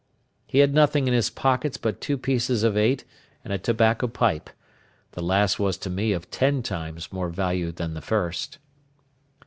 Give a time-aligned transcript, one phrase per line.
[0.47, 3.05] He had nothing in his pockets but two pieces of eight
[3.43, 8.01] and a tobacco pipe—the last was to me of ten times more value than the
[8.01, 8.57] first.